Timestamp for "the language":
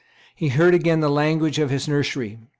1.01-1.59